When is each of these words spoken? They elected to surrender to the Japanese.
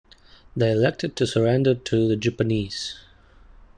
They 0.55 0.71
elected 0.71 1.15
to 1.17 1.27
surrender 1.27 1.75
to 1.75 2.07
the 2.07 2.15
Japanese. 2.15 2.95